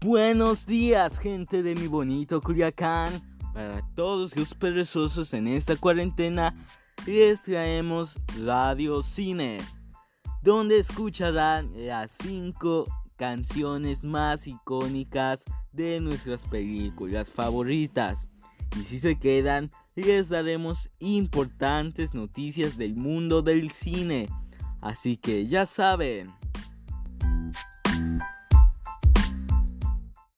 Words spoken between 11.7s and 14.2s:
las 5 canciones